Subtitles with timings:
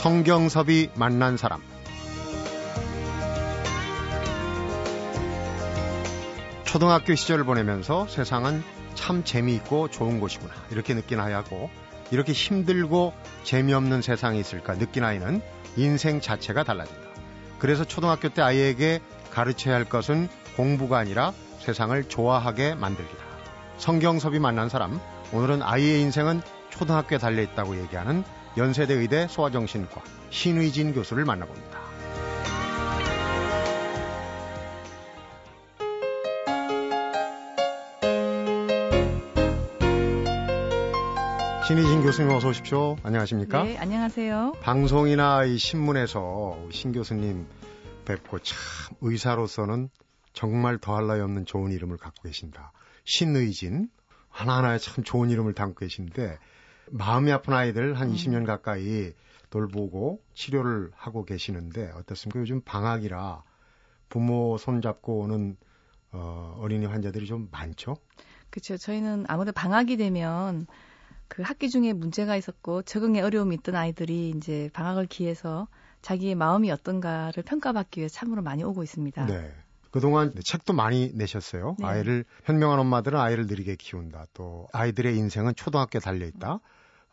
[0.00, 1.60] 성경섭이 만난 사람
[6.64, 8.62] 초등학교 시절을 보내면서 세상은
[8.94, 11.68] 참 재미있고 좋은 곳이구나 이렇게 느끼나 하고
[12.10, 13.12] 이렇게 힘들고
[13.44, 15.42] 재미없는 세상이 있을까 느낀 아이는
[15.76, 17.02] 인생 자체가 달라진다.
[17.58, 23.22] 그래서 초등학교 때 아이에게 가르쳐야 할 것은 공부가 아니라 세상을 좋아하게 만들기다.
[23.76, 24.98] 성경섭이 만난 사람
[25.34, 26.40] 오늘은 아이의 인생은
[26.70, 28.24] 초등학교에 달려 있다고 얘기하는
[28.56, 31.80] 연세대 의대 소아정신과 신의진 교수를 만나봅니다.
[41.68, 42.96] 신희진 교수님 어서 오십시오.
[43.04, 43.62] 안녕하십니까?
[43.62, 44.54] 네, 안녕하세요.
[44.60, 47.46] 방송이나 이 신문에서 신 교수님
[48.04, 48.58] 뵙고 참
[49.00, 49.88] 의사로서는
[50.32, 52.72] 정말 더할 나위 없는 좋은 이름을 갖고 계신다.
[53.04, 53.88] 신의진
[54.30, 56.38] 하나하나에 참 좋은 이름을 담고 계신데
[56.92, 58.14] 마음이 아픈 아이들 한 음.
[58.14, 59.12] 20년 가까이
[59.50, 62.40] 돌보고 치료를 하고 계시는데 어떻습니까?
[62.40, 63.42] 요즘 방학이라
[64.08, 65.56] 부모 손잡고 오는
[66.12, 67.96] 어, 어린이 환자들이 좀 많죠?
[68.50, 68.76] 그렇죠.
[68.76, 70.66] 저희는 아무래도 방학이 되면
[71.28, 75.68] 그 학기 중에 문제가 있었고 적응에 어려움이 있던 아이들이 이제 방학을 기해서
[76.02, 79.26] 자기의 마음이 어떤가를 평가받기 위해 참으로 많이 오고 있습니다.
[79.26, 79.54] 네.
[79.92, 81.76] 그동안 책도 많이 내셨어요.
[81.78, 81.86] 네.
[81.86, 84.26] 아이를 현명한 엄마들은 아이를 느리게 키운다.
[84.34, 86.60] 또 아이들의 인생은 초등학교에 달려 있다.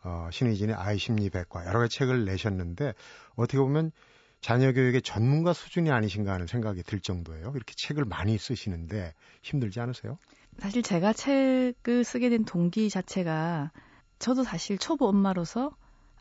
[0.04, 2.94] 어, 신의진의 아이 심리 백과 여러 가지 책을 내셨는데
[3.36, 3.90] 어떻게 보면
[4.40, 7.52] 자녀 교육의 전문가 수준이 아니신가 하는 생각이 들 정도예요.
[7.54, 10.18] 이렇게 책을 많이 쓰시는데 힘들지 않으세요?
[10.58, 13.72] 사실 제가 책을 쓰게 된 동기 자체가
[14.18, 15.72] 저도 사실 초보 엄마로서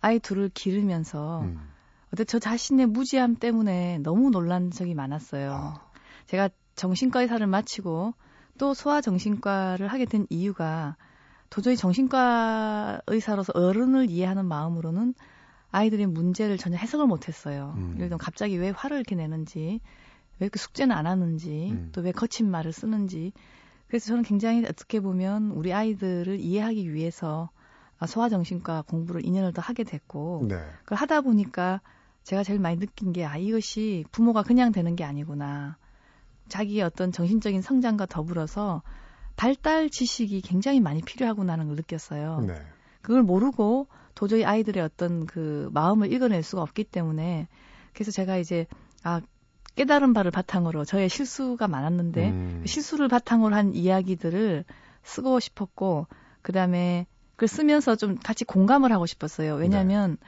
[0.02, 1.60] 아이 둘을 기르면서 음.
[2.14, 5.52] 어때 저 자신의 무지함 때문에 너무 놀란 적이 많았어요.
[5.52, 5.92] 아.
[6.28, 8.14] 제가 정신과 의사를 마치고
[8.58, 10.96] 또 소아정신과를 하게 된 이유가
[11.50, 15.14] 도저히 정신과 의사로서 어른을 이해하는 마음으로는
[15.72, 17.74] 아이들의 문제를 전혀 해석을 못했어요.
[17.78, 17.84] 음.
[17.96, 19.80] 예를 들면 갑자기 왜 화를 이렇게 내는지,
[20.40, 21.90] 왜 그 숙제는 안 하는지, 음.
[21.94, 23.34] 또왜 거친 말을 쓰는지.
[23.88, 27.50] 그래서 저는 굉장히 어떻게 보면 우리 아이들을 이해하기 위해서
[28.00, 30.60] 아, 소아정신과 공부를 2년을 더 하게 됐고 네.
[30.84, 31.82] 그걸 하다 보니까
[32.24, 35.78] 제가 제일 많이 느낀 게 아 이것이 부모가 그냥 되는 게 아니구나.
[36.50, 38.84] 자기의 어떤 정신적인 성장과 더불어서
[39.38, 42.42] 발달 지식이 굉장히 많이 필요하구나는 걸 느꼈어요.
[42.42, 42.56] 네.
[43.02, 47.48] 그걸 모르고 도저히 아이들의 어떤 그 마음을 읽어낼 수가 없기 때문에
[47.94, 48.66] 그래서 제가 이제
[49.04, 49.22] 아
[49.76, 52.60] 깨달은 바를 바탕으로 저의 실수가 많았는데 음.
[52.64, 54.66] 그 실수를 바탕으로 한 이야기들을
[55.04, 56.08] 쓰고 싶었고
[56.42, 57.06] 그다음에
[57.36, 59.54] 그걸 쓰면서 좀 같이 공감을 하고 싶었어요.
[59.56, 60.28] 왜냐하면 네.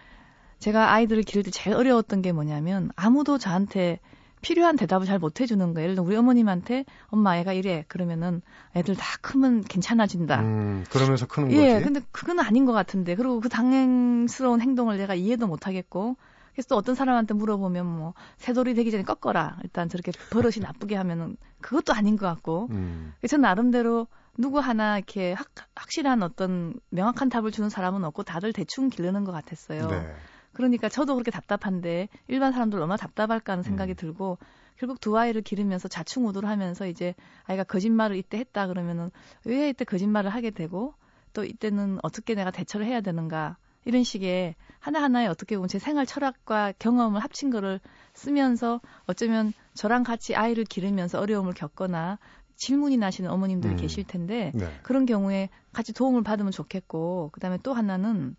[0.60, 4.00] 제가 아이들을 기를 때 제일 어려웠던 게 뭐냐면 아무도 저한테
[4.42, 5.84] 필요한 대답을 잘 못 해주는 거예요.
[5.84, 8.42] 예를 들어 우리 어머님한테 엄마 애가 이래 그러면은
[8.76, 10.42] 애들 다 크면 괜찮아진다.
[10.42, 11.68] 음, 그러면서 크는 예, 거지.
[11.68, 16.16] 예, 근데 그건 아닌 것 같은데 그리고 그 당연스러운 행동을 내가 이해도 못 하겠고
[16.54, 19.58] 그래서 또 어떤 사람한테 물어보면 뭐 새돌이 되기 전에 꺾어라.
[19.64, 22.68] 일단 저렇게 버릇이 나쁘게 하면은 그것도 아닌 것 같고.
[22.72, 23.14] 음.
[23.20, 24.08] 그래서 나름대로
[24.38, 29.32] 누구 하나 이렇게 확, 확실한 어떤 명확한 답을 주는 사람은 없고 다들 대충 기르는 것
[29.32, 29.88] 같았어요.
[29.88, 30.14] 네.
[30.60, 33.96] 그러니까 저도 그렇게 답답한데 일반 사람들 얼마나 답답할까 하는 생각이 음.
[33.96, 34.38] 들고
[34.76, 37.16] 결국 두 아이를 기르면서 자충우도를 하면서 이제
[37.46, 39.10] 아이가 거짓말을 이때 했다 그러면은
[39.46, 40.96] 왜 이때 거짓말을 하게 되고
[41.32, 43.56] 또 이때는 어떻게 내가 대처를 해야 되는가
[43.86, 47.80] 이런 식의 하나하나의 어떻게 보면 제 생활 철학과 경험을 합친 거를
[48.14, 52.20] 쓰면서 어쩌면 저랑 같이 아이를 기르면서 어려움을 겪거나
[52.58, 53.78] 질문이 나시는 어머님들이 음.
[53.78, 54.68] 계실 텐데 네.
[54.84, 58.36] 그런 경우에 같이 도움을 받으면 좋겠고 그다음에 또 하나는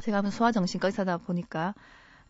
[0.00, 1.74] 제가 소아정신과 의사다 보니까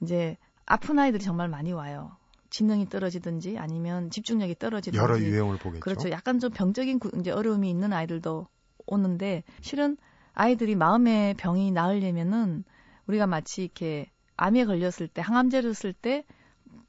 [0.00, 0.36] 이제
[0.66, 2.16] 아픈 아이들이 정말 많이 와요.
[2.50, 5.80] 지능이 떨어지든지 아니면 집중력이 떨어지든지 여러 유형을 보겠죠.
[5.80, 6.10] 그렇죠.
[6.10, 8.46] 약간 좀 병적인 이제 어려움이 있는 아이들도
[8.86, 9.96] 오는데 실은
[10.34, 12.64] 아이들이 마음의 병이 나으려면은
[13.06, 16.24] 우리가 마치 이렇게 암에 걸렸을 때 항암제를 쓸 때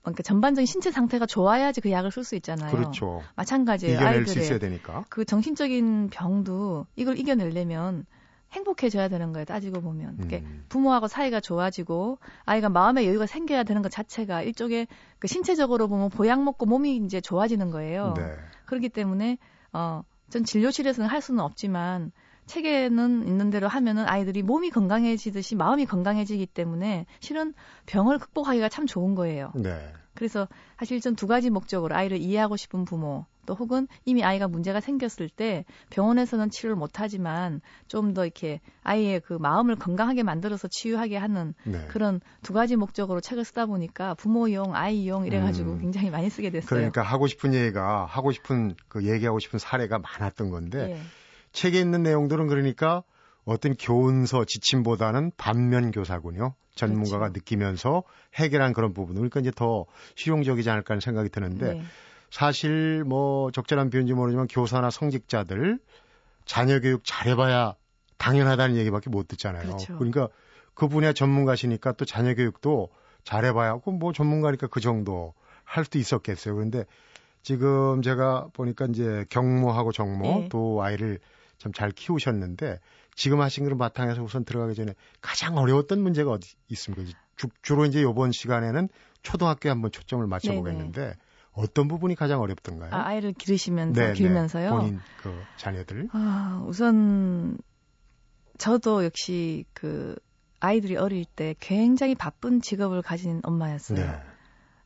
[0.02, 2.72] 그러니까 전반적인 신체 상태가 좋아야지 그 약을 쓸 수 있잖아요.
[2.72, 3.22] 그렇죠.
[3.36, 3.96] 마찬가지예요.
[3.98, 5.06] 이겨낼 아이들의 수 있어야 되니까.
[5.10, 8.06] 그 정신적인 병도 이걸 이겨내려면
[8.52, 9.46] 행복해져야 되는 거예요.
[9.46, 10.18] 따지고 보면.
[10.20, 10.66] 음.
[10.70, 14.88] 부모하고 사이가 좋아지고 아이가 마음의 여유가 생겨야 되는 것 자체가 일종의
[15.20, 18.14] 그 신체적으로 보면 보약 먹고 몸이 이제 좋아지는 거예요.
[18.18, 18.36] 네.
[18.66, 19.38] 그렇기 때문에
[19.74, 22.12] 어, 전 진료실에서는 할 수는 없지만
[22.48, 27.54] 책에는 있는 대로 하면은 아이들이 몸이 건강해지듯이 마음이 건강해지기 때문에 실은
[27.86, 29.52] 병을 극복하기가 참 좋은 거예요.
[29.56, 29.94] 네.
[30.14, 30.48] 그래서
[30.78, 35.30] 사실 전 두 가지 목적으로 아이를 이해하고 싶은 부모 또 혹은 이미 아이가 문제가 생겼을
[35.30, 41.86] 때 병원에서는 치료를 못하지만 좀 더 이렇게 아이의 그 마음을 건강하게 만들어서 치유하게 하는 네.
[41.88, 45.80] 그런 두 가지 목적으로 책을 쓰다 보니까 부모용, 아이용 이래가지고 음.
[45.80, 46.68] 굉장히 많이 쓰게 됐어요.
[46.68, 51.02] 그러니까 하고 싶은 얘기가 하고 싶은 그 얘기하고 싶은 사례가 많았던 건데 예.
[51.52, 53.04] 책에 있는 내용들은 그러니까
[53.46, 56.54] 어떤 교훈서 지침보다는 반면 교사군요.
[56.76, 57.34] 전문가가 그렇죠.
[57.34, 58.04] 느끼면서
[58.36, 59.16] 해결한 그런 부분.
[59.16, 61.84] 그러니까 이제 더 실용적이지 않을까 하는 생각이 드는데 네.
[62.30, 65.80] 사실 뭐 적절한 표현인지 모르지만 교사나 성직자들
[66.46, 67.76] 자녀 교육 잘해봐야
[68.18, 69.64] 당연하다는 얘기밖에 못 듣잖아요.
[69.64, 69.98] 그렇죠.
[69.98, 70.30] 그러니까
[70.74, 72.90] 그 분야 전문가시니까 또 자녀 교육도
[73.24, 75.34] 잘해봐야 하고 뭐 전문가니까 그 정도
[75.64, 76.56] 할 수도 있었겠어요.
[76.56, 76.86] 그런데
[77.44, 80.50] 지금 제가 보니까 이제 경모하고 정모 네.
[80.50, 81.20] 또 아이를
[81.62, 82.80] 참 잘 키우셨는데
[83.16, 87.12] 지금 하신 그런 바탕에서 우선 들어가기 전에 가장 어려웠던 문제가 어디 있습니까?
[87.36, 88.90] 주, 주로 이제 이번 시간에는
[89.22, 91.14] 초등학교에 한번 초점을 맞춰보겠는데 네네.
[91.54, 92.92] 어떤 부분이 가장 어렵던가요?
[92.94, 94.14] 아, 이를 기르시면서 네네.
[94.14, 94.70] 기르면서요.
[94.70, 96.10] 본인 그 자녀들.
[96.14, 97.58] 아, 우선
[98.58, 100.16] 저도 역시 그
[100.60, 104.00] 아이들이 어릴 때 굉장히 바쁜 직업을 가진 엄마였어요.
[104.00, 104.22] 네.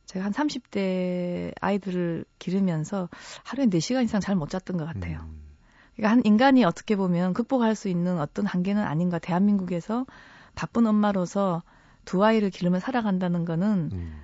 [0.06, 3.08] 제가 한 30대 아이들을 기르면서
[3.44, 5.20] 하루에 4시간 이상 잘 못 잤던 것 같아요.
[5.20, 5.45] 음.
[5.96, 9.18] 그러니까 한 인간이 어떻게 보면 극복할 수 있는 어떤 한계는 아닌가.
[9.18, 10.06] 대한민국에서
[10.54, 11.62] 바쁜 엄마로서
[12.04, 14.22] 두 아이를 기르며 살아간다는 거는 음.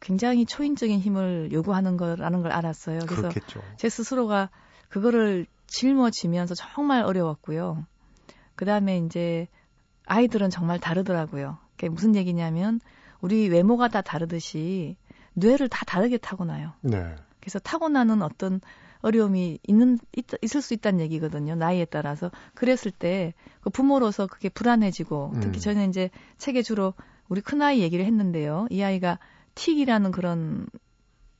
[0.00, 3.00] 굉장히 초인적인 힘을 요구하는 거라는 걸 알았어요.
[3.06, 3.62] 그래서 그렇겠죠.
[3.76, 4.50] 제 스스로가
[4.88, 7.86] 그거를 짊어지면서 정말 어려웠고요.
[8.54, 9.48] 그 다음에 이제
[10.06, 11.58] 아이들은 정말 다르더라고요.
[11.70, 12.80] 그게 무슨 얘기냐면
[13.20, 14.96] 우리 외모가 다 다르듯이
[15.32, 16.72] 뇌를 다 다르게 타고나요.
[16.82, 17.14] 네.
[17.40, 18.60] 그래서 타고나는 어떤
[19.04, 21.54] 어려움이 있는 있, 있을 수 있다는 얘기거든요.
[21.54, 23.34] 나이에 따라서 그랬을 때
[23.64, 25.60] 그 부모로서 그게 불안해지고 특히 음.
[25.60, 26.92] 저는 이제 책에 주로
[27.28, 28.66] 우리 큰 아이 얘기를 했는데요.
[28.70, 29.18] 이 아이가
[29.54, 30.66] 틱이라는 그런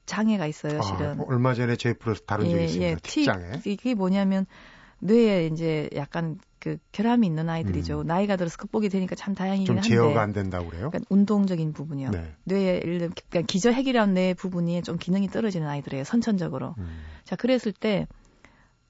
[0.06, 1.20] 장애가 있어요, 아, 실은.
[1.20, 2.90] 아, 얼마 전에 제프로 다룬 적이 예, 있습니다.
[2.90, 3.60] 예, 틱 장애.
[3.66, 4.46] 이게 뭐냐면
[5.00, 8.00] 뇌에 이제 약간 그 결함이 있는 아이들이죠.
[8.00, 8.06] 음.
[8.06, 9.88] 나이가 들어서 극복이 되니까 참 다행이긴 좀 한데.
[9.90, 10.88] 제어가 안 된다고 그래요?
[10.88, 12.10] 그러니까 운동적인 부분이요.
[12.10, 12.32] 네.
[12.44, 16.04] 뇌에 예를 들면 그러니까 기저핵이라는 뇌 부분이 좀 기능이 떨어지는 아이들이에요.
[16.04, 16.74] 선천적으로.
[16.78, 16.86] 음.
[17.24, 18.06] 자, 그랬을 때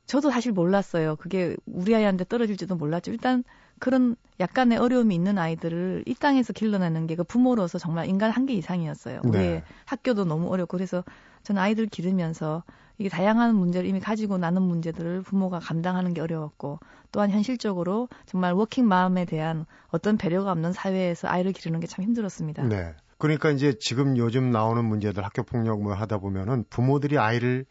[0.07, 1.17] 저도 사실 몰랐어요.
[1.17, 3.11] 그게 우리 아이한테 떨어질지도 몰랐죠.
[3.11, 3.43] 일단
[3.81, 9.21] 그런 약간의 어려움이 있는 아이들을 이 땅에서 길러내는 게 그 부모로서 정말 인간 한계 이상이었어요.
[9.25, 9.63] 우리 네.
[9.87, 11.03] 학교도 너무 어렵고 그래서
[11.45, 12.65] 저는 아이들 기르면서
[12.99, 16.79] 이게 다양한 문제를 이미 가지고 나는 문제들을 부모가 감당하는 게 어려웠고
[17.13, 22.65] 또한 현실적으로 정말 워킹 마음에 대한 어떤 배려가 없는 사회에서 아이를 기르는 게 참 힘들었습니다.
[22.65, 22.95] 네.
[23.19, 27.65] 그러니까 이제 지금 요즘 나오는 문제들 학교 폭력 뭐 하다 보면은 부모들이 아이를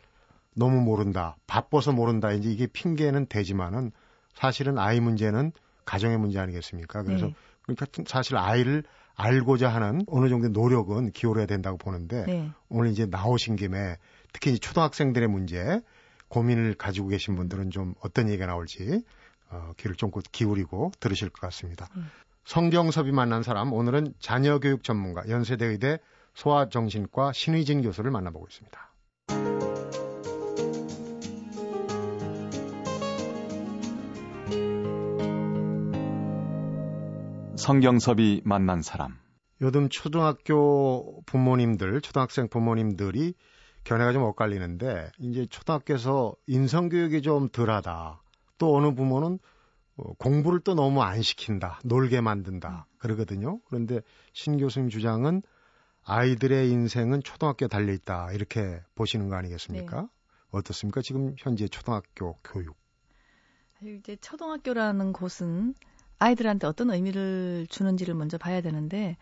[0.55, 3.91] 너무 모른다, 바빠서 모른다 이제 이게 핑계는 되지만은
[4.35, 5.51] 사실은 아이 문제는
[5.85, 7.03] 가정의 문제 아니겠습니까?
[7.03, 7.35] 그래서 네.
[7.63, 8.83] 그러니까 사실 아이를
[9.15, 12.51] 알고자 하는 어느 정도의 노력은 기울여야 된다고 보는데 네.
[12.69, 13.98] 오늘 이제 나오신 김에
[14.31, 15.81] 특히 초등학생들의 문제
[16.30, 19.04] 고민을 가지고 계신 분들은 좀 어떤 얘기가 나올지
[19.50, 21.88] 어, 귀를 좀 기울이고 들으실 것 같습니다.
[21.95, 22.10] 음.
[22.45, 26.00] 성경섭이 만난 사람 오늘은 자녀교육 전문가 연세대의대
[26.33, 28.93] 소아정신과 신의진 교수를 만나보고 있습니다.
[37.63, 39.18] 성경섭이 만난 사람
[39.62, 43.36] 요즘 초등학교 부모님들, 초등학생 부모님들이
[43.86, 48.21] 견해가 좀 엇갈리는데 이제 초등학교에서 인성 교육이 좀 덜하다.
[48.57, 49.39] 또 어느 부모는
[49.95, 51.80] 어, 공부를 또 너무 안 시킨다.
[51.86, 52.86] 놀게 만든다.
[52.98, 53.62] 그러거든요.
[53.69, 54.01] 그런데
[54.33, 55.42] 신 교수님 주장은
[56.04, 58.33] 아이들의 인생은 초등학교에 달려 있다.
[58.33, 60.02] 이렇게 보시는 거 아니겠습니까?
[60.02, 60.07] 네.
[60.52, 61.02] 어떻습니까?
[61.02, 62.76] 지금 현재 초등학교 교육.
[63.81, 65.76] 이제 초등학교라는 곳은
[66.23, 69.18] 아이들한테 어떤 의미를 주는지를 먼저 봐야 되는데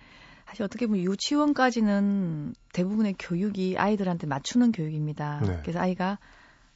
[0.46, 5.42] 사실 어떻게 보면 유치원까지는 대부분의 교육이 아이들한테 맞추는 교육입니다.
[5.42, 5.60] 네.
[5.62, 6.20] 그래서 아이가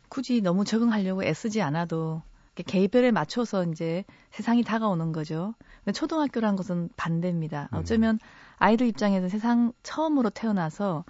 [0.09, 2.21] 굳이 너무 적응하려고 애쓰지 않아도
[2.55, 5.55] 개별에 맞춰서 이제 세상이 다가오는 거죠.
[5.83, 7.69] 근데 초등학교라는 것은 반대입니다.
[7.73, 7.77] 음.
[7.77, 8.19] 어쩌면
[8.57, 11.03] 아이들 입장에서 세상 처음으로 태어나서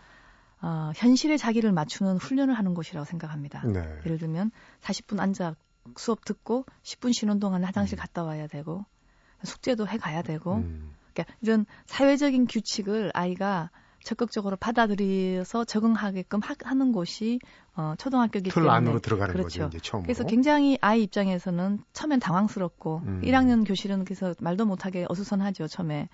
[0.62, 3.62] 어, 현실에 자기를 맞추는 훈련을 하는 곳이라고 생각합니다.
[3.68, 3.82] 네.
[4.06, 4.50] 예를 들면
[4.82, 5.56] 40분 앉아
[5.98, 8.00] 수업 듣고 10분 쉬는 동안에 화장실 음.
[8.00, 8.86] 갔다 와야 되고
[9.46, 10.94] 숙제도 해 가야 되고 음.
[11.14, 13.70] 그러니까 이런 사회적인 규칙을 아이가
[14.04, 17.40] 적극적으로 받아들여서 적응하게끔 하, 는 곳이
[17.76, 19.64] 어, 초등학교기 틀 때문에 안으로 들어가는 그렇죠.
[19.64, 19.68] 거죠.
[19.68, 20.06] 이제 처음으로.
[20.06, 23.22] 그래서 굉장히 아이 입장에서는 처음엔 당황스럽고 음.
[23.24, 26.08] 1학년 교실은 그래서 말도 못하게 어수선하죠 처음에.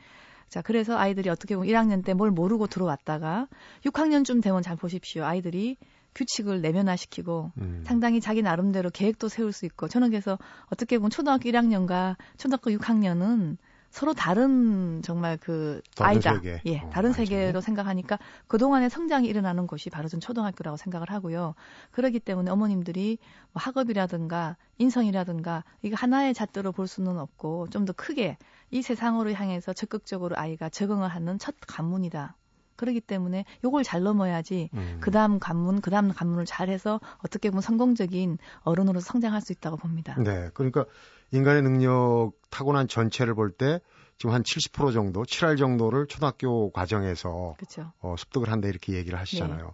[0.47, 3.47] 자 그래서 아이들이 어떻게 보면 1학년 때 뭘 모르고 들어왔다가
[3.85, 5.77] 6학년쯤 되면 잘 보십시오 아이들이
[6.15, 7.83] 규칙을 내면화시키고 음.
[7.85, 10.37] 상당히 자기 나름대로 계획도 세울 수 있고 저는 그래서
[10.67, 13.57] 어떻게 보면 초등학교 1학년과 초등학교 6학년은
[13.91, 16.35] 서로 다른 정말 그 다른 아이다.
[16.35, 16.61] 세계.
[16.65, 21.55] 예, 어, 다른 세계로 생각하니까 그동안의 성장이 일어나는 곳이 바로 전 초등학교라고 생각을 하고요.
[21.91, 23.17] 그렇기 때문에 어머님들이
[23.51, 28.37] 뭐 학업이라든가 인성이라든가 이거 하나의 잣대로 볼 수는 없고 좀 더 크게
[28.69, 32.37] 이 세상으로 향해서 적극적으로 아이가 적응을 하는 첫 관문이다.
[32.81, 34.97] 그렇기 때문에 요걸 잘 넘어야지 음.
[34.99, 40.15] 그다음 관문 그다음 관문을 잘해서 어떻게 보면 성공적인 어른으로 성장할 수 있다고 봅니다.
[40.19, 40.49] 네.
[40.55, 40.85] 그러니까
[41.31, 43.79] 인간의 능력 타고난 전체를 볼 때
[44.17, 47.91] 지금 한 70% 정도, 7할 정도를 초등학교 과정에서 그렇죠.
[48.01, 49.65] 어, 습득을 한다 이렇게 얘기를 하시잖아요.
[49.65, 49.73] 네.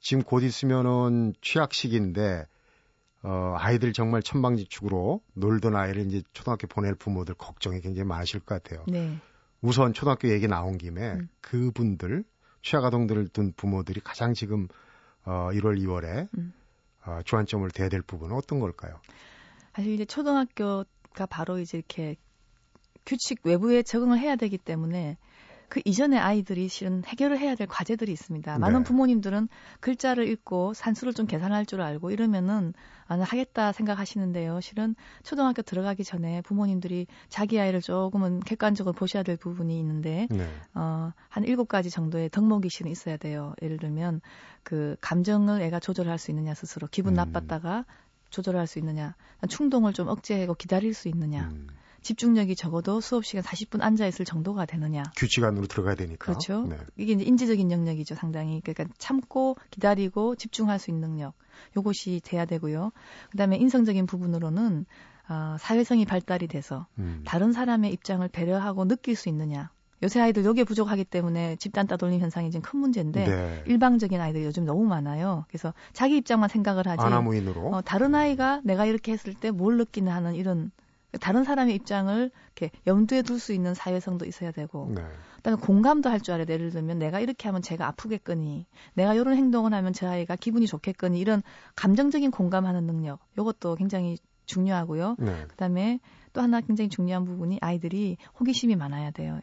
[0.00, 2.46] 지금 곧 있으면은 취약 시기인데
[3.22, 8.84] 어, 아이들 정말 천방지축으로 놀던 아이를 이제 초등학교 보낼 부모들 걱정이 굉장히 많으실 것 같아요.
[8.88, 9.18] 네.
[9.60, 11.28] 우선 초등학교 얘기 나온 김에 음.
[11.40, 12.24] 그분들
[12.66, 14.66] 취약 아동들을 둔 부모들이 가장 지금
[15.24, 16.52] 어, 1월, 2월에 음.
[17.04, 18.98] 어, 주안점을 대야 될 부분은 어떤 걸까요?
[19.72, 22.16] 사실 이제 초등학교가 바로 이제 이렇게
[23.06, 25.16] 규칙 외부에 적응을 해야 되기 때문에
[25.68, 28.52] 그 이전에 아이들이 실은 해결을 해야 될 과제들이 있습니다.
[28.52, 28.58] 네.
[28.58, 29.48] 많은 부모님들은
[29.80, 32.72] 글자를 읽고 산수를 좀 계산할 줄 알고 이러면은
[33.08, 34.60] 아, 하겠다 생각하시는데요.
[34.60, 40.48] 실은 초등학교 들어가기 전에 부모님들이 자기 아이를 조금은 객관적으로 보셔야 될 부분이 있는데 네.
[40.74, 43.54] 어, 한 일곱 가지 정도의 덕목이 실은 있어야 돼요.
[43.62, 44.20] 예를 들면
[44.62, 47.16] 그 감정을 애가 조절할 수 있느냐 스스로 기분 음.
[47.16, 47.84] 나빴다가
[48.30, 49.14] 조절할 수 있느냐
[49.48, 51.68] 충동을 좀 억제하고 기다릴 수 있느냐 음.
[52.06, 55.02] 집중력이 적어도 수업 시간 40분 앉아 있을 정도가 되느냐.
[55.16, 56.24] 규칙 안으로 들어가야 되니까.
[56.24, 56.66] 그렇죠.
[56.68, 56.76] 네.
[56.96, 58.60] 이게 이제 인지적인 영역이죠, 상당히.
[58.60, 61.34] 그러니까 참고 기다리고 집중할 수 있는 능력.
[61.76, 62.92] 요것이 돼야 되고요.
[63.30, 64.86] 그다음에 인성적인 부분으로는
[65.28, 67.22] 어, 사회성이 발달이 돼서 음.
[67.26, 69.70] 다른 사람의 입장을 배려하고 느낄 수 있느냐.
[70.02, 73.64] 요새 아이들 요게 부족하기 때문에 집단 따돌림 현상이 지금 큰 문제인데 네.
[73.66, 75.44] 일방적인 아이들이 요즘 너무 많아요.
[75.48, 77.02] 그래서 자기 입장만 생각을 하지.
[77.02, 77.74] 아나무인으로.
[77.74, 80.70] 어, 다른 아이가 내가 이렇게 했을 때 뭘 느끼나 하는 이런
[81.20, 85.02] 다른 사람의 입장을 이렇게 염두에 둘 수 있는 사회성도 있어야 되고 네.
[85.36, 86.54] 그다음에 공감도 할 줄 알아야 돼.
[86.54, 91.18] 예를 들면 내가 이렇게 하면 제가 아프겠거니 내가 이런 행동을 하면 제 아이가 기분이 좋겠거니
[91.20, 91.42] 이런
[91.76, 95.16] 감정적인 공감하는 능력 이것도 굉장히 중요하고요.
[95.18, 95.44] 네.
[95.48, 96.00] 그다음에
[96.32, 99.40] 또 하나 굉장히 중요한 부분이 아이들이 호기심이 많아야 돼요.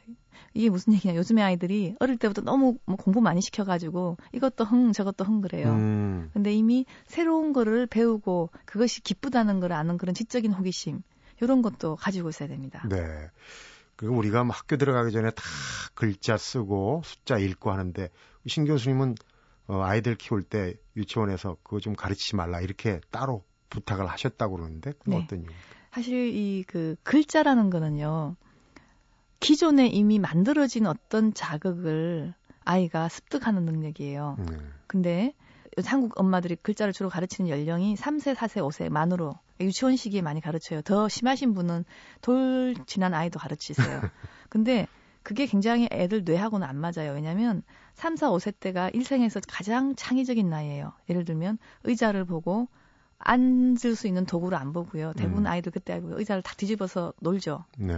[0.53, 1.15] 이게 무슨 얘기냐?
[1.15, 5.69] 요즘에 아이들이 어릴 때부터 너무 뭐 공부 많이 시켜가지고 이것도 흥 저것도 흥 그래요.
[5.69, 6.29] 음.
[6.33, 11.01] 근데 이미 새로운 거를 배우고 그것이 기쁘다는 걸 아는 그런 지적인 호기심
[11.41, 12.83] 이런 것도 가지고 있어야 됩니다.
[12.89, 13.29] 네.
[13.95, 15.43] 그리고 우리가 뭐 학교 들어가기 전에 다
[15.93, 18.09] 글자 쓰고 숫자 읽고 하는데
[18.47, 19.15] 신 교수님은
[19.67, 25.19] 어, 아이들 키울 때 유치원에서 그거 좀 가르치지 말라 이렇게 따로 부탁을 하셨다고 그러는데 그건
[25.19, 25.23] 네.
[25.23, 25.47] 어떤 이유?
[25.91, 28.35] 사실 이 그 글자라는 거는요.
[29.39, 32.33] 기존에 이미 만들어진 어떤 자극을
[32.65, 34.37] 아이가 습득하는 능력이에요.
[34.39, 34.57] 네.
[34.87, 35.33] 근데
[35.85, 40.81] 한국 엄마들이 글자를 주로 가르치는 연령이 3세, 4세, 5세 만으로 유치원 시기에 많이 가르쳐요.
[40.81, 41.85] 더 심하신 분은
[42.21, 44.01] 돌 지난 아이도 가르치세요.
[44.49, 44.87] 근데
[45.23, 47.13] 그게 굉장히 애들 뇌하고는 안 맞아요.
[47.13, 47.63] 왜냐면
[47.95, 50.93] 3, 4, 5세 때가 일생에서 가장 창의적인 나이예요.
[51.09, 52.67] 예를 들면 의자를 보고
[53.19, 55.13] 앉을 수 있는 도구를 안 보고요.
[55.13, 55.47] 대부분 음.
[55.47, 57.63] 아이들 그때 의자를 다 뒤집어서 놀죠.
[57.77, 57.93] 네.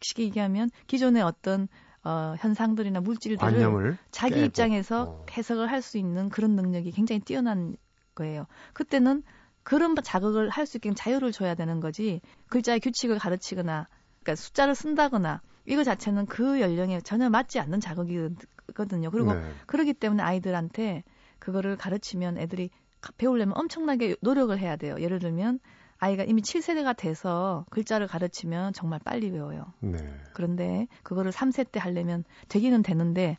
[0.00, 1.68] 쉽게 얘기하면 기존의 어떤
[2.08, 4.46] 어, 현상들이나 물질들을 자기 깨고.
[4.46, 5.26] 입장에서 어.
[5.30, 7.76] 해석을 할 수 있는 그런 능력이 굉장히 뛰어난
[8.14, 8.46] 거예요.
[8.72, 9.22] 그때는
[9.62, 13.86] 그런 자극을 할 수 있게 자유를 줘야 되는 거지 글자의 규칙을 가르치거나
[14.22, 19.10] 그러니까 숫자를 쓴다거나 이거 자체는 그 연령에 전혀 맞지 않는 자극이거든요.
[19.10, 19.42] 그리고 네.
[19.66, 21.04] 그러기 때문에 아이들한테
[21.38, 22.70] 그거를 가르치면 애들이
[23.18, 24.96] 배우려면 엄청나게 노력을 해야 돼요.
[24.98, 25.60] 예를 들면
[25.98, 29.72] 아이가 이미 7세대가 돼서 글자를 가르치면 정말 빨리 배워요.
[29.80, 29.98] 네.
[30.32, 33.36] 그런데 그거를 3세 때 하려면 되기는 되는데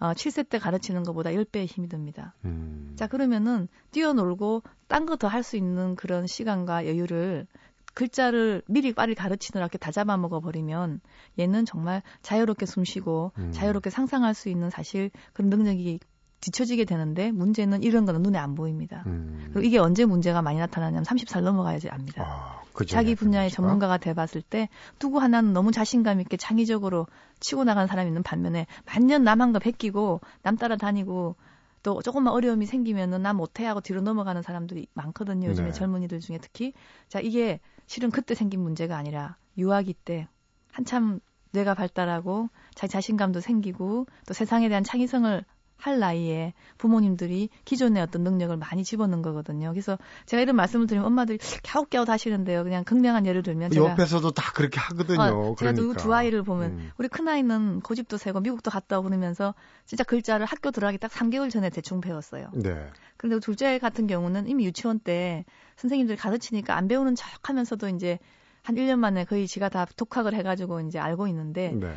[0.00, 2.34] 어, 7세 때 가르치는 것보다 10배의 힘이 듭니다.
[2.44, 2.94] 음.
[2.96, 7.46] 자, 그러면은 뛰어놀고 딴 거 더 할 수 있는 그런 시간과 여유를
[7.94, 11.00] 글자를 미리 빨리 가르치느라 이렇게 다 잡아먹어 버리면
[11.38, 13.52] 얘는 정말 자유롭게 숨 쉬고 음.
[13.52, 15.98] 자유롭게 상상할 수 있는 사실 그런 능력이
[16.40, 19.02] 뒤처지게 되는데 문제는 이런 거는 눈에 안 보입니다.
[19.06, 19.50] 음.
[19.52, 22.24] 그리고 이게 언제 문제가 많이 나타나냐면 30살 넘어가야지 압니다.
[22.26, 24.68] 아, 자기 분야의 전문가가 돼봤을 때
[24.98, 27.06] 누구 하나는 너무 자신감 있게 창의적으로
[27.40, 31.36] 치고 나가는 사람이 있는 반면에 만년 남한 거 베끼고 남 따라다니고
[31.82, 35.48] 또 조금만 어려움이 생기면은 나 못해 하고 뒤로 넘어가는 사람들이 많거든요.
[35.48, 35.72] 요즘에 네.
[35.72, 36.72] 젊은이들 중에 특히.
[37.08, 40.28] 자, 이게 실은 그때 생긴 문제가 아니라 유아기 때
[40.72, 41.20] 한참
[41.52, 45.44] 뇌가 발달하고 자기 자신감도 생기고 또 세상에 대한 창의성을
[45.80, 49.70] 할 나이에 부모님들이 기존의 어떤 능력을 많이 집어넣은 거거든요.
[49.70, 52.62] 그래서 제가 이런 말씀을 드리면 엄마들이 갸웃갸웃 하시는데요.
[52.64, 55.20] 그냥 극명한 예를 들면 제가 옆에서도 다 그렇게 하거든요.
[55.20, 56.02] 어, 제가 그러니까.
[56.02, 56.90] 두 아이를 보면 음.
[56.98, 59.54] 우리 큰 아이는 고집도 세고 미국도 갔다 오고 그러면서
[59.86, 62.50] 진짜 글자를 학교 들어가기 딱 3개월 전에 대충 배웠어요.
[62.54, 62.90] 네.
[63.16, 65.44] 그런데 둘째 같은 경우는 이미 유치원 때
[65.76, 68.18] 선생님들이 가르치니까 안 배우는 척 하면서도 이제
[68.62, 71.94] 한 1년 만에 거의 지가 다 독학을 해가지고 이제 알고 있는데 네.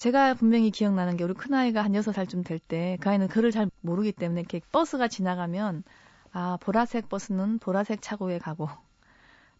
[0.00, 4.12] 제가 분명히 기억나는 게 우리 큰아이가 한 6살쯤 될 때 그 아이는 글을 잘 모르기
[4.12, 5.84] 때문에 이렇게 버스가 지나가면
[6.32, 8.68] 아, 보라색 버스는 보라색 차고에 가고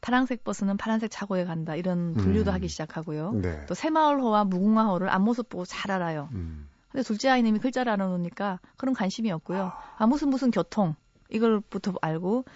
[0.01, 1.77] 파란색 버스는 파란색 차고에 간다.
[1.77, 2.55] 이런 분류도 음.
[2.55, 3.33] 하기 시작하고요.
[3.33, 3.67] 네.
[3.67, 6.31] 또 새마을호와 무궁화호를 앞모습 보고 잘 알아요.
[6.33, 6.69] 음.
[6.91, 9.71] 근데 둘째 아이님이 글자를 알아놓으니까 그런 관심이 없고요.
[9.99, 10.95] 아 무슨 무슨 교통
[11.29, 12.47] 이걸부터 알고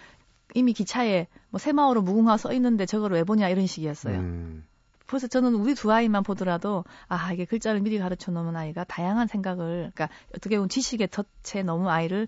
[0.55, 4.19] 이미 기차에 뭐 새마을호 무궁화 써 있는데 저걸 왜 보냐 이런 식이었어요.
[4.21, 4.65] 음.
[5.07, 9.93] 그래서 저는 우리 두 아이만 보더라도 아 이게 글자를 미리 가르쳐 놓은 아이가 다양한 생각을
[9.95, 12.27] 그러니까 어떻게 보면 지식의 덫에 너무 아이를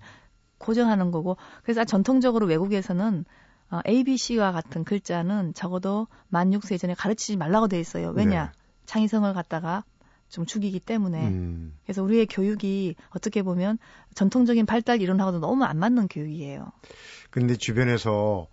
[0.58, 3.24] 고정하는 거고 그래서 전통적으로 외국에서는
[3.70, 8.10] 어, ABC와 같은 글자는 적어도 만 6세 전에 가르치지 말라고 돼 있어요.
[8.10, 8.44] 왜냐?
[8.44, 8.52] 네.
[8.86, 9.84] 창의성을 갖다가
[10.28, 11.28] 좀 죽이기 때문에.
[11.28, 11.76] 음.
[11.84, 13.78] 그래서 우리의 교육이 어떻게 보면
[14.14, 16.70] 전통적인 발달 이론하고도 너무 안 맞는 교육이에요.
[17.30, 18.46] 그런데 주변에서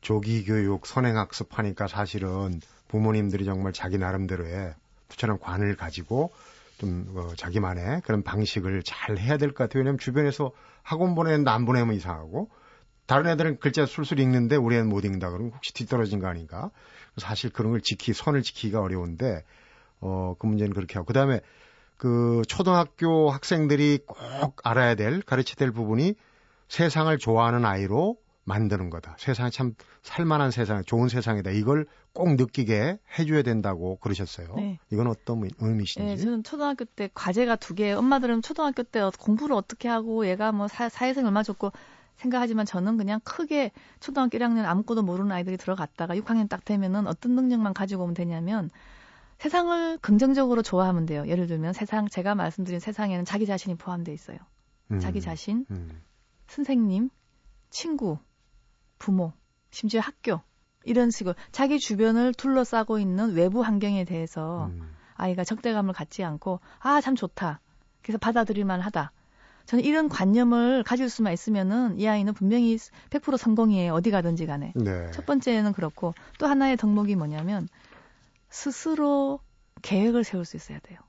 [0.00, 4.74] 조기 교육, 선행학습 하니까 사실은 부모님들이 정말 자기 나름대로의
[5.08, 6.32] 부처럼 관을 가지고
[6.78, 9.80] 좀 어, 자기만의 그런 방식을 잘 해야 될 것 같아요.
[9.80, 10.52] 왜냐하면 주변에서
[10.82, 12.50] 학원 보내는데 안 보내면 이상하고
[13.06, 16.70] 다른 애들은 글자 술술 읽는데 우리 애는 못 읽는다 그러면 혹시 뒤떨어진 거 아닌가?
[17.16, 19.44] 사실 그런 걸 지키 선을 지키기가 어려운데
[20.00, 21.40] 어 그 문제는 그렇게 하고 그다음에
[21.96, 26.14] 그 초등학교 학생들이 꼭 알아야 될 가르쳐야 될 부분이
[26.68, 28.16] 세상을 좋아하는 아이로
[28.46, 29.16] 만드는 거다.
[29.18, 31.50] 세상이 참 살만한 세상, 좋은 세상이다.
[31.50, 34.54] 이걸 꼭 느끼게 해줘야 된다고 그러셨어요.
[34.56, 34.78] 네.
[34.90, 36.06] 이건 어떤 의미신지?
[36.06, 37.92] 네, 저는 초등학교 때 과제가 두 개.
[37.92, 41.72] 엄마들은 초등학교 때 공부를 어떻게 하고 얘가 뭐 사, 사회생 얼마 좋고
[42.16, 47.74] 생각하지만 저는 그냥 크게 초등학교 1학년 아무것도 모르는 아이들이 들어갔다가 6학년 딱 되면은 어떤 능력만
[47.74, 48.70] 가지고 오면 되냐면
[49.38, 51.24] 세상을 긍정적으로 좋아하면 돼요.
[51.26, 54.38] 예를 들면 세상 제가 말씀드린 세상에는 자기 자신이 포함되어 있어요.
[54.92, 56.00] 음, 자기 자신, 음.
[56.46, 57.10] 선생님,
[57.70, 58.18] 친구,
[58.98, 59.32] 부모,
[59.70, 60.40] 심지어 학교
[60.84, 64.94] 이런 식으로 자기 주변을 둘러싸고 있는 외부 환경에 대해서 음.
[65.14, 67.60] 아이가 적대감을 갖지 않고 아 참 좋다.
[68.02, 69.12] 그래서 받아들일 만 하다.
[69.66, 73.94] 저는 이런 관념을 가질 수만 있으면은 이 아이는 분명히 100% 성공이에요.
[73.94, 74.72] 어디 가든지 간에.
[74.76, 75.10] 네.
[75.10, 77.68] 첫 번째는 그렇고 또 하나의 덕목이 뭐냐면
[78.48, 79.40] 스스로
[79.82, 81.00] 계획을 세울 수 있어야 돼요.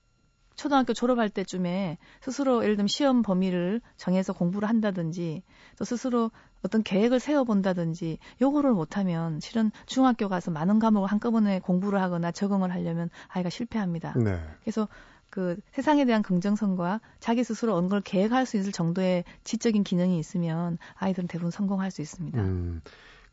[0.58, 5.44] 초등학교 졸업할 때쯤에 스스로 예를 들면 시험 범위를 정해서 공부를 한다든지
[5.78, 6.32] 또 스스로
[6.64, 13.10] 어떤 계획을 세워본다든지 요거를 못하면 실은 중학교 가서 많은 과목을 한꺼번에 공부를 하거나 적응을 하려면
[13.28, 14.16] 아이가 실패합니다.
[14.18, 14.42] 네.
[14.62, 14.88] 그래서
[15.30, 20.80] 그 세상에 대한 긍정성과 자기 스스로 어느 걸 계획할 수 있을 정도의 지적인 기능이 있으면
[20.96, 22.42] 아이들은 대부분 성공할 수 있습니다.
[22.42, 22.82] 음,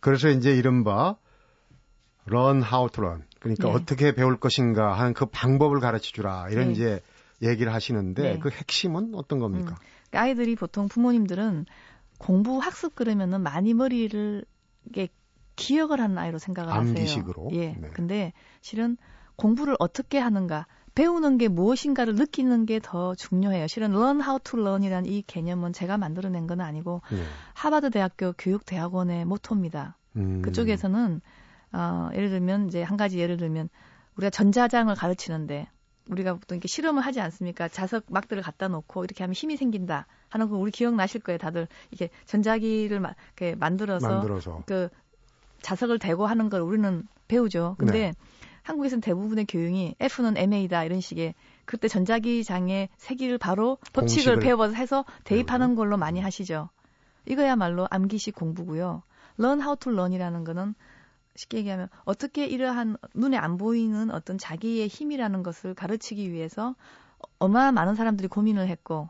[0.01, 1.17] 그래서 이제 이른바
[2.31, 3.75] how to learn 그러니까 네.
[3.75, 6.73] 어떻게 배울 것인가 하는 그 방법을 가르쳐 주라 이런 네.
[6.73, 7.01] 이제
[7.45, 8.39] 얘기를 하시는데 네.
[8.39, 9.71] 그 핵심은 어떤 겁니까?
[9.73, 9.77] 음,
[10.11, 11.67] 그러니까 아이들이 보통 부모님들은
[12.19, 14.45] 공부 학습 그러면은 많이 머리를
[14.87, 15.09] 이게
[15.57, 17.47] 기억을 하는 아이로 생각을 암기식으로.
[17.47, 17.61] 하세요.
[17.61, 17.77] 예.
[17.79, 17.89] 네.
[17.95, 18.97] 근데 실은
[19.37, 23.67] 공부를 어떻게 하는가 배우는 게 무엇인가를 느끼는 게 더 중요해요.
[23.67, 27.19] 실은 learn how to learn이라는 이 개념은 제가 만들어낸 건 아니고 네.
[27.55, 29.97] 하버드 대학교 교육 대학원의 모토입니다.
[30.17, 30.43] 음.
[30.43, 31.21] 그쪽에서는
[31.73, 33.69] 어, 예를 들면 이제 한 가지 예를 들면
[34.17, 35.67] 우리가 전자장을 가르치는데
[36.11, 37.69] 우리가 보통 이렇게 실험을 하지 않습니까?
[37.69, 41.67] 자석 막들을 갖다 놓고 이렇게 하면 힘이 생긴다 하는 거 우리 기억나실 거예요, 다들.
[41.91, 44.89] 이게 전자기를 마, 이렇게 만들어서, 만들어서, 그
[45.63, 47.77] 자석을 대고 하는 걸 우리는 배우죠.
[47.79, 48.13] 근데 네.
[48.63, 55.75] 한국에서는 대부분의 교육이 F는 MA다 이런 식의 그때 전자기장의 세기를 바로 법칙을 배워서 해서 대입하는
[55.75, 56.71] 걸로 많이 하시죠.
[57.27, 59.03] 이거야말로 암기식 공부고요.
[59.39, 60.75] learn how to learn이라는 거는
[61.37, 66.75] 쉽게 얘기하면 어떻게 이러한 눈에 안 보이는 어떤 자기의 힘이라는 것을 가르치기 위해서
[67.39, 69.09] 얼마나 많은 사람들이 고민을 했고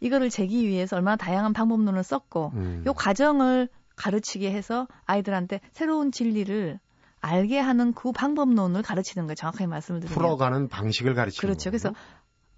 [0.00, 2.82] 이거를 재기 위해서 얼마나 다양한 방법론을 썼고 음.
[2.86, 6.78] 요 과정을 가르치게 해서 아이들한테 새로운 진리를
[7.20, 9.34] 알게 하는 그 방법론을 가르치는 거예요.
[9.34, 10.14] 정확하게 말씀을 드리면.
[10.14, 11.70] 풀어가는 방식을 가르치는 그렇죠.
[11.70, 11.92] 거군요.
[11.92, 11.94] 그래서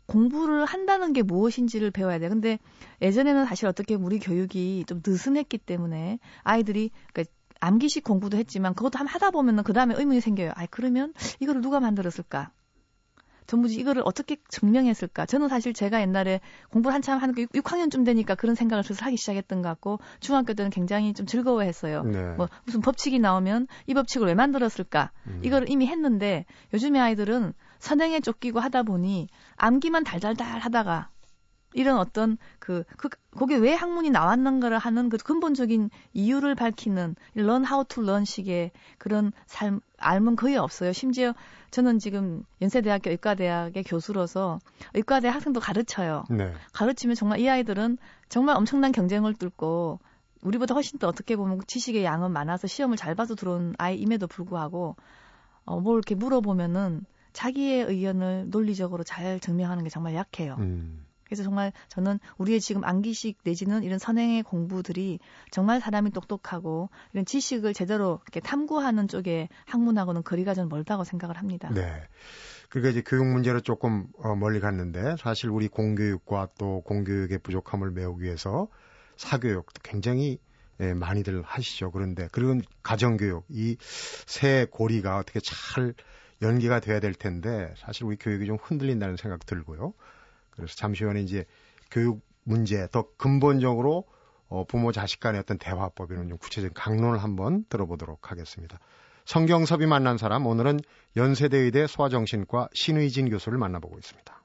[0.07, 2.31] 공부를 한다는 게 무엇인지를 배워야 돼요.
[2.31, 2.59] 근데
[3.03, 9.13] 예전에는 사실 어떻게 우리 교육이 좀 느슨했기 때문에 아이들이 그러니까 암기식 공부도 했지만 그것도 한번
[9.15, 10.53] 하다 보면은 그 다음에 의문이 생겨요.
[10.55, 12.51] 아, 그러면 이거를 누가 만들었을까?
[13.49, 15.27] 전부지 이거를 어떻게 증명했을까?
[15.27, 16.41] 저는 사실 제가 옛날에
[16.71, 20.53] 공부를 한참 하는 게 6, 학년쯤 되니까 그런 생각을 슬슬 하기 시작했던 것 같고 중학교
[20.53, 22.03] 때는 굉장히 좀 즐거워했어요.
[22.05, 22.35] 네.
[22.37, 25.11] 뭐 무슨 법칙이 나오면 이 법칙을 왜 만들었을까?
[25.27, 25.41] 음.
[25.43, 26.45] 이걸 이미 했는데
[26.75, 31.09] 요즘의 아이들은 선행에 쫓기고 하다 보니 암기만 달달달 하다가
[31.79, 37.85] 이런 어떤 그, 그 거기에 왜 학문이 나왔는가를 하는 그 근본적인 이유를 밝히는 learn how
[37.85, 40.93] to learn 식의 그런 삶 알면 거의 없어요.
[40.93, 41.35] 심지어
[41.71, 44.59] 저는 지금 연세대학교 의과대학의 교수로서
[44.95, 46.25] 의과대 학생도 가르쳐요.
[46.31, 46.53] 네.
[46.73, 50.01] 가르치면 정말 이 아이들은 정말 엄청난 경쟁을 뚫고
[50.43, 54.97] 우리보다 훨씬 더 어떻게 보면 지식의 양은 많아서 시험을 잘 봐서 들어온 아이임에도 불구하고
[55.65, 60.57] 어, 뭘 이렇게 물어보면은 자기의 의견을 논리적으로 잘 증명하는 게 정말 약해요.
[60.59, 61.05] 음.
[61.29, 65.19] 그래서 정말 저는 우리의 지금 암기식 내지는 이런 선행의 공부들이
[65.51, 71.71] 정말 사람이 똑똑하고 이런 지식을 제대로 이렇게 탐구하는 쪽에 학문하고는 거리가 좀 멀다고 생각을 합니다.
[71.73, 72.03] 네.
[72.71, 78.25] 그러니까 이제 교육 문제로 조금 어, 멀리 갔는데 사실 우리 공교육과 또 공교육의 부족함을 메우기
[78.25, 78.69] 위해서
[79.17, 80.39] 사교육도 굉장히
[80.81, 81.91] 예, 많이들 하시죠.
[81.91, 83.77] 그런데 그리고 가정교육 이
[84.27, 85.95] 세 고리가 어떻게 잘
[86.43, 89.95] 연계가 돼야 될 텐데 사실 우리 교육이 좀 흔들린다는 생각 들고요.
[90.59, 91.45] 그래서 잠시 후에 이제
[91.91, 94.05] 교육 문제 더 근본적으로
[94.49, 98.81] 어, 부모 자식 간의 어떤 대화법이는 좀 구체적인 강론을 한번 들어보도록 하겠습니다.
[99.25, 100.81] 성경섭이 만난 사람 오늘은
[101.17, 104.45] 연세대의대 소아정신과 신의진 교수를 만나보고 있습니다.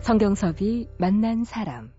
[0.00, 1.92] 성경섭이 만난 사람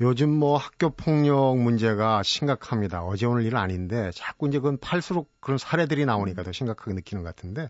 [0.00, 3.04] 요즘 뭐 학교 폭력 문제가 심각합니다.
[3.04, 7.36] 어제 오늘 일 아닌데 자꾸 이제 그건 팔수록 그런 사례들이 나오니까 더 심각하게 느끼는 것
[7.36, 7.68] 같은데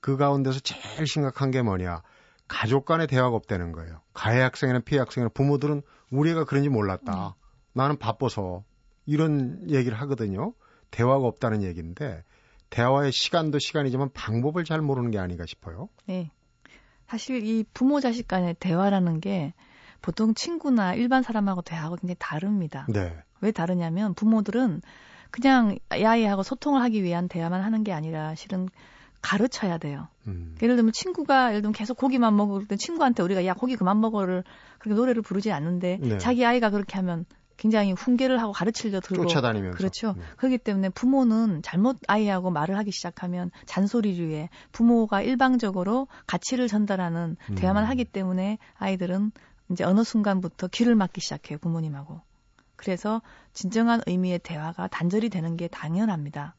[0.00, 2.02] 그 가운데서 제일 심각한 게 뭐냐.
[2.46, 4.00] 가족 간의 대화가 없다는 거예요.
[4.14, 7.28] 가해 학생이나 피해 학생이나 부모들은 우리 애가 그런지 몰랐다.
[7.28, 7.32] 음.
[7.74, 8.64] 나는 바빠서
[9.04, 10.54] 이런 얘기를 하거든요.
[10.90, 12.24] 대화가 없다는 얘기인데
[12.70, 15.88] 대화의 시간도 시간이지만 방법을 잘 모르는 게 아닌가 싶어요.
[16.06, 16.30] 네.
[17.06, 19.54] 사실 이 부모 자식 간의 대화라는 게
[20.02, 22.86] 보통 친구나 일반 사람하고 대화하고 굉장히 다릅니다.
[22.88, 23.16] 네.
[23.40, 24.82] 왜 다르냐면 부모들은
[25.30, 28.68] 그냥 아이하고 소통을 하기 위한 대화만 하는 게 아니라 실은
[29.20, 30.08] 가르쳐야 돼요.
[30.26, 30.54] 음.
[30.62, 34.44] 예를 들면 친구가 예를 들면 계속 고기만 먹을 때 친구한테 우리가 야 고기 그만 먹어를
[34.78, 36.18] 그렇게 노래를 부르지 않는데 네.
[36.18, 37.24] 자기 아이가 그렇게 하면
[37.56, 40.14] 굉장히 훈계를 하고 가르치려 들고 쫓아다니면서 그렇죠.
[40.16, 40.22] 네.
[40.36, 47.54] 그렇기 때문에 부모는 잘못 아이하고 말을 하기 시작하면 잔소리류에 부모가 일방적으로 가치를 전달하는 음.
[47.56, 49.32] 대화만 하기 때문에 아이들은
[49.70, 52.20] 이제 어느 순간부터 귀를 막기 시작해요 부모님하고.
[52.76, 53.20] 그래서
[53.52, 56.54] 진정한 의미의 대화가 단절이 되는 게 당연합니다.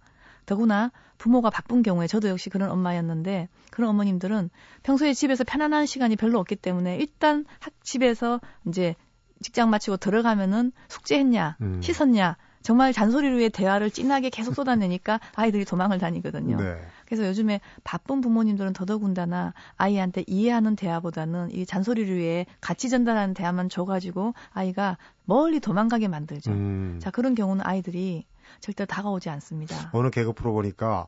[0.49, 4.49] 더구나 부모가 바쁜 경우에 저도 역시 그런 엄마였는데 그런 어머님들은
[4.81, 8.95] 평소에 집에서 편안한 시간이 별로 없기 때문에 일단 학 집에서 이제
[9.41, 11.81] 직장 마치고 들어가면은 숙제했냐, 음.
[11.81, 16.57] 씻었냐, 정말 잔소리로 의 대화를 진하게 계속 쏟아내니까 아이들이 도망을 다니거든요.
[16.57, 16.81] 네.
[17.05, 24.97] 그래서 요즘에 바쁜 부모님들은 더더군다나 아이한테 이해하는 대화보다는 이 잔소리류의 가치 전달하는 대화만 줘가지고 아이가
[25.25, 26.51] 멀리 도망가게 만들죠.
[26.51, 26.99] 음.
[26.99, 28.25] 자 그런 경우는 아이들이
[28.59, 29.89] 절대 다가오지 않습니다.
[29.93, 31.07] 어느 개그 프로 보니까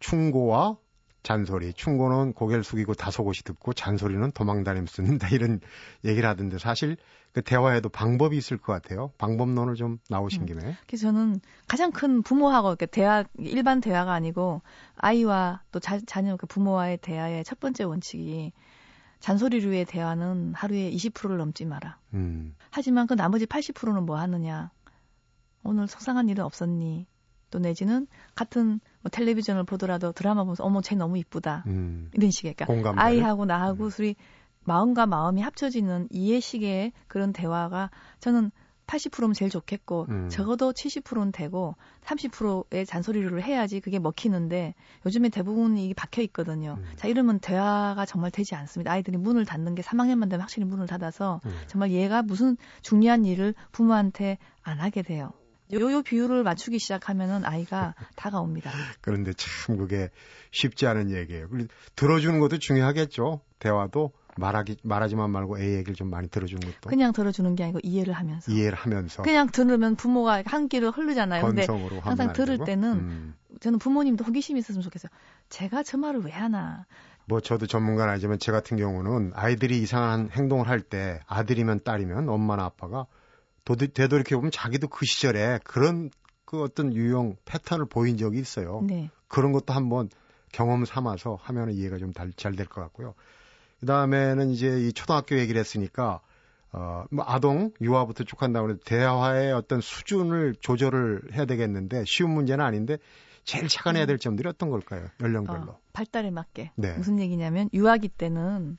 [0.00, 0.76] 충고와
[1.22, 1.72] 잔소리.
[1.72, 5.60] 충고는 고개를 숙이고 다소곳이 듣고 잔소리는 도망다니며 듣는다 이런
[6.04, 6.96] 얘기를 하던데 사실
[7.32, 9.12] 그 대화에도 방법이 있을 것 같아요.
[9.18, 10.46] 방법론을 좀 나오신 음.
[10.46, 10.76] 김에.
[10.86, 14.62] 그래서 저는 가장 큰 부모하고 이렇게 대화 일반 대화가 아니고
[14.96, 18.52] 아이와 또 자, 자녀 그 부모와의 대화의 첫 번째 원칙이
[19.20, 21.98] 잔소리류의 대화는 하루에 20%를 넘지 마라.
[22.12, 22.56] 음.
[22.70, 24.70] 하지만 그 나머지 80%는 뭐 하느냐?
[25.64, 27.06] 오늘 속상한 일은 없었니?
[27.52, 32.10] 또 내지는 같은 뭐 텔레비전을 보더라도 드라마 보면서 어머 쟤 너무 이쁘다 음.
[32.14, 33.90] 이런 식의 그러니까 아이하고 나하고 음.
[33.90, 34.16] 둘이
[34.64, 38.50] 마음과 마음이 합쳐지는 이해식의 그런 대화가 저는
[38.86, 40.28] 80%면 제일 좋겠고 음.
[40.28, 44.74] 적어도 70%는 되고 30%의 잔소리를 해야지 그게 먹히는데
[45.06, 46.76] 요즘에 대부분 이게 박혀 있거든요.
[46.78, 46.84] 음.
[46.96, 48.92] 자 이러면 대화가 정말 되지 않습니다.
[48.92, 51.52] 아이들이 문을 닫는 게 3학년만 되면 확실히 문을 닫아서 음.
[51.68, 55.32] 정말 얘가 무슨 중요한 일을 부모한테 안 하게 돼요.
[55.72, 58.70] 요요 비율을 맞추기 시작하면은 아이가 다가옵니다.
[59.00, 60.10] 그런데 참 그게
[60.50, 61.48] 쉽지 않은 얘기예요.
[61.96, 63.40] 들어주는 것도 중요하겠죠.
[63.58, 68.14] 대화도 말하기 말하지만 말고 애 얘기를 좀 많이 들어주는 것도 그냥 들어주는 게 아니고 이해를
[68.14, 71.44] 하면서 이해를 하면서 그냥 들으면 부모가 한 길을 흐르잖아요.
[71.44, 71.66] 근데
[72.00, 73.34] 항상 들을 때는 음.
[73.60, 75.10] 저는 부모님도 호기심이 있었으면 좋겠어요.
[75.50, 76.86] 제가 저 말을 왜 하나?
[77.26, 82.64] 뭐 저도 전문가는 아니지만 제 같은 경우는 아이들이 이상한 행동을 할 때 아들이면 딸이면 엄마나
[82.64, 83.06] 아빠가
[83.64, 86.10] 도대, 되돌이켜 보면 자기도 그 시절에 그런
[86.44, 88.82] 그 어떤 유형 패턴을 보인 적이 있어요.
[88.86, 89.10] 네.
[89.28, 90.08] 그런 것도 한번
[90.52, 93.14] 경험 삼아서 하면 이해가 좀 잘 될 것 같고요.
[93.80, 96.20] 그 다음에는 이제 이 초등학교 얘기를 했으니까
[96.72, 102.64] 어, 뭐 아동 유아부터 쭉 한다고 해도 대화의 어떤 수준을 조절을 해야 되겠는데 쉬운 문제는
[102.64, 102.98] 아닌데
[103.44, 105.06] 제일 착안해야 될 점들이 어떤 걸까요?
[105.20, 105.72] 연령별로.
[105.72, 106.72] 어, 발달에 맞게.
[106.76, 106.96] 네.
[106.96, 108.78] 무슨 얘기냐면 유아기 때는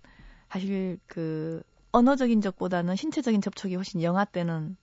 [0.50, 1.62] 사실 그
[1.94, 4.76] 언어적인 적보다는 신체적인 접촉이 훨씬 영아 때는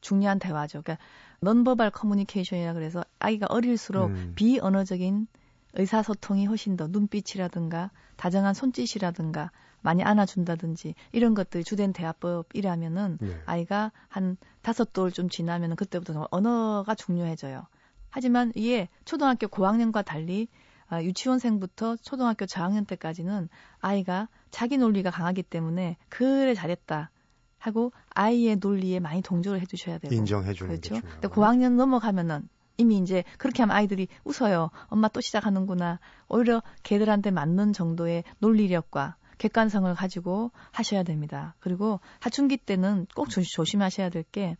[0.00, 0.82] 중요한 대화죠.
[0.82, 1.04] 그러니까
[1.40, 4.32] 넌버발 커뮤니케이션이라 그래서 아이가 어릴수록 음.
[4.36, 5.26] 비언어적인
[5.74, 9.50] 의사소통이 훨씬 더 눈빛이라든가 다정한 손짓이라든가
[9.80, 13.40] 많이 안아준다든지 이런 것들이 주된 대화법이라면은 네.
[13.46, 17.66] 아이가 한 다섯 돌 좀 지나면은 그때부터 언어가 중요해져요.
[18.10, 20.48] 하지만 이게 초등학교 고학년과 달리
[20.88, 23.48] 아, 유치원생부터 초등학교 저학년 때까지는
[23.80, 27.10] 아이가 자기 논리가 강하기 때문에 그래 잘했다
[27.58, 30.94] 하고 아이의 논리에 많이 동조를 해주셔야 되고 인정해 주는 그렇죠.
[30.94, 32.48] 게 근데 고학년 넘어가면은
[32.78, 34.70] 이미 이제 그렇게 하면 아이들이 웃어요.
[34.86, 35.98] 엄마 또 시작하는구나.
[36.28, 41.54] 오히려 걔들한테 맞는 정도의 논리력과 객관성을 가지고 하셔야 됩니다.
[41.58, 44.56] 그리고 사춘기 때는 꼭 조심하셔야 될 게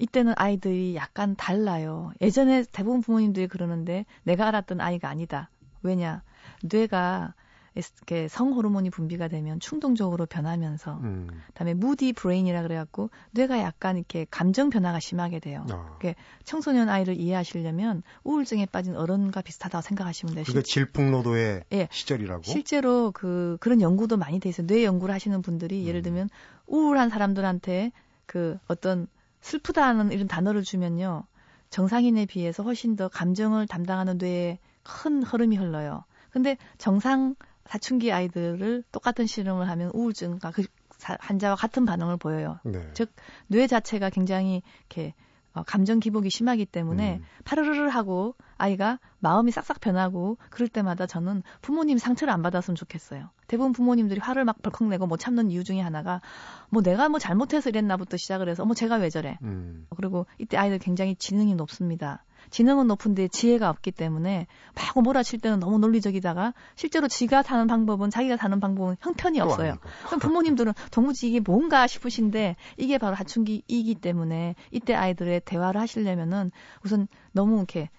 [0.00, 2.12] 이때는 아이들이 약간 달라요.
[2.20, 5.50] 예전에 대부분 부모님들이 그러는데 내가 알았던 아이가 아니다.
[5.82, 6.22] 왜냐?
[6.62, 7.34] 뇌가
[7.74, 11.28] 이렇게 성 호르몬이 분비가 되면 충동적으로 변하면서 음.
[11.48, 15.64] 그다음에 무디 브레인이라 그래갖고 뇌가 약간 이렇게 감정 변화가 심하게 돼요.
[15.72, 15.98] 어.
[16.44, 20.44] 청소년 아이를 이해하시려면 우울증에 빠진 어른과 비슷하다고 생각하시면 돼요.
[20.46, 21.88] 그게 질풍노도의 예.
[21.92, 22.42] 시절이라고?
[22.42, 24.66] 실제로 그 그런 연구도 많이 돼 있어요.
[24.66, 25.86] 뇌 연구를 하시는 분들이 음.
[25.86, 26.28] 예를 들면
[26.66, 27.92] 우울한 사람들한테
[28.26, 29.06] 그 어떤
[29.40, 31.24] 슬프다는 이런 단어를 주면요.
[31.70, 36.04] 정상인에 비해서 훨씬 더 감정을 담당하는 뇌에 큰 흐름이 흘러요.
[36.30, 37.34] 근데 정상
[37.66, 40.64] 사춘기 아이들을 똑같은 실험을 하면 우울증과 그
[41.00, 42.58] 환자와 같은 반응을 보여요.
[42.64, 42.90] 네.
[42.94, 43.12] 즉,
[43.46, 45.14] 뇌 자체가 굉장히 이렇게
[45.52, 47.24] 어, 감정 기복이 심하기 때문에 음.
[47.44, 53.30] 파르르르 하고 아이가 마음이 싹싹 변하고 그럴 때마다 저는 부모님 상처를 안 받았으면 좋겠어요.
[53.48, 56.20] 대부분 부모님들이 화를 막 벌컥 내고 못 참는 이유 중에 하나가
[56.68, 59.38] 뭐 내가 뭐 잘못해서 이랬나부터 시작을 해서 어머 제가 왜 저래.
[59.42, 59.86] 음.
[59.96, 62.24] 그리고 이때 아이들 굉장히 지능이 높습니다.
[62.50, 68.36] 지능은 높은데 지혜가 없기 때문에 막 몰아칠 때는 너무 논리적이다가 실제로 지가 사는 방법은 자기가
[68.36, 69.76] 사는 방법은 형편이 없어요.
[70.06, 76.50] 그럼 부모님들은 도무지 이게 뭔가 싶으신데 이게 바로 하춘기이기 때문에 이때 아이들의 대화를 하시려면은
[76.84, 77.90] 우선 너무 이렇게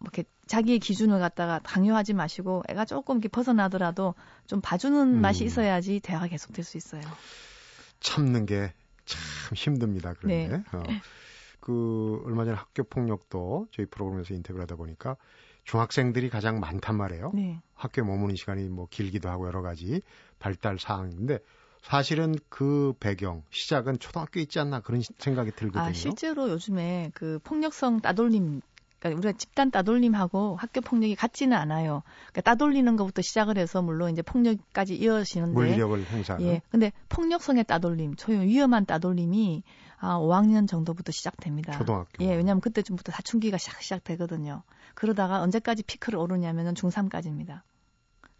[0.00, 4.14] 이렇게 자기의 기준을 갖다가 강요하지 마시고 애가 조금 이렇게 벗어나더라도
[4.46, 5.20] 좀 봐주는 음.
[5.20, 7.02] 맛이 있어야지 대화가 계속될 수 있어요.
[8.00, 8.72] 참는 게
[9.06, 10.14] 참 힘듭니다.
[10.18, 10.62] 그런데 네.
[10.72, 10.82] 어.
[11.66, 15.16] 그 얼마 전에 학교 폭력도 저희 프로그램에서 인터뷰를 하다 보니까
[15.64, 17.32] 중학생들이 가장 많단 말이에요.
[17.34, 17.60] 네.
[17.74, 20.00] 학교에 머무는 시간이 뭐 길기도 하고 여러 가지
[20.38, 21.40] 발달 사항인데
[21.82, 25.82] 사실은 그 배경 시작은 초등학교 있지 않나 그런 생각이 들거든요.
[25.82, 28.60] 아, 실제로 요즘에 그 폭력성 따돌림
[29.06, 32.02] 그러니까 우리가 집단 따돌림하고 학교 폭력이 같지는 않아요.
[32.32, 36.46] 그러니까 따돌리는 것부터 시작을 해서 물론 이제 폭력까지 이어지는데 물리력을 행사하는.
[36.46, 36.62] 예.
[36.70, 39.62] 근데 폭력성의 따돌림, 소위 위험한 따돌림이
[39.98, 41.72] 아, 5학년 정도부터 시작됩니다.
[41.78, 42.22] 초등학교.
[42.24, 44.62] 예, 왜냐하면 그때쯤부터 사춘기가 시작, 시작되거든요.
[44.94, 47.62] 그러다가 언제까지 피크를 오르냐면은 중3까지입니다.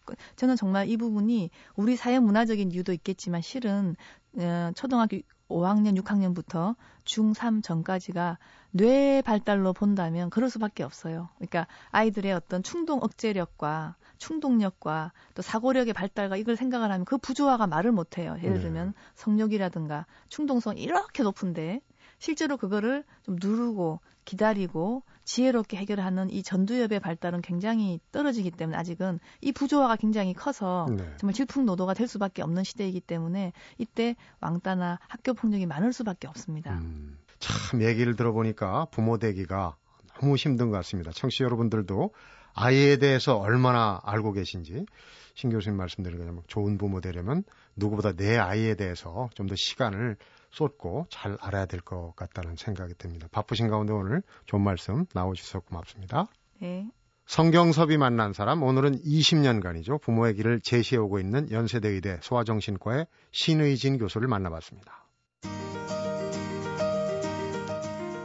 [0.05, 3.96] 그, 저는 정말 이 부분이 우리 사회 문화적인 이유도 있겠지만 실은
[4.38, 8.38] 어, 초등학교 5학년, 6학년부터 중3 전까지가
[8.72, 11.28] 뇌 발달로 본다면 그럴 수밖에 없어요.
[11.37, 17.92] 그러니까 아이들의 어떤 충동 억제력과 충동력과 또 사고력의 발달과 이걸 생각을 하면 그 부조화가 말을
[17.92, 18.37] 못해요.
[18.42, 18.62] 예를 네.
[18.62, 21.80] 들면 성욕이라든가 충동성이 이렇게 높은데
[22.18, 29.52] 실제로 그거를 좀 누르고 기다리고 지혜롭게 해결하는 이 전두엽의 발달은 굉장히 떨어지기 때문에 아직은 이
[29.52, 31.04] 부조화가 굉장히 커서 네.
[31.18, 36.74] 정말 질풍노도가 될 수밖에 없는 시대이기 때문에 이때 왕따나 학교 폭력이 많을 수밖에 없습니다.
[36.74, 39.76] 음, 참 얘기를 들어보니까 부모 되기가
[40.20, 41.10] 너무 힘든 것 같습니다.
[41.10, 42.12] 청취 여러분들도
[42.54, 44.86] 아이에 대해서 얼마나 알고 계신지
[45.34, 47.44] 신 교수님 그냥 좋은 부모 되려면
[47.76, 50.16] 누구보다 내 아이에 대해서 좀 더 시간을
[50.50, 53.28] 쏟고 잘 알아야 될 것 같다는 생각이 듭니다.
[53.30, 56.26] 바쁘신 가운데 오늘 좋은 말씀 나오셔서 고맙습니다.
[56.61, 56.88] 네.
[57.26, 60.00] 성경섭이 만난 사람 오늘은 20년간이죠.
[60.00, 65.06] 부모의 길을 제시해 오고 있는 연세대 의대 소아정신과의 신의진 교수를 만나봤습니다.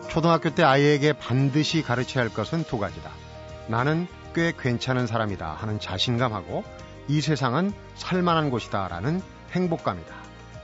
[0.10, 3.12] 초등학교 때 아이에게 반드시 가르쳐야 할 것은 두 가지다.
[3.68, 6.64] 나는 꽤 괜찮은 사람이다 하는 자신감하고
[7.08, 10.21] 이 세상은 살만한 곳이다 라는 행복감이다.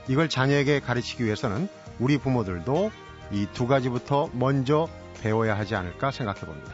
[0.08, 1.68] 이걸 자녀에게 가르치기 위해서는
[1.98, 2.90] 우리 부모들도
[3.32, 4.88] 이 두 가지부터 먼저
[5.22, 6.72] 배워야 하지 않을까 생각해 봅니다.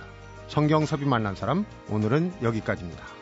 [0.48, 3.13] 성경섭이 만난 사람, 오늘은 여기까지입니다.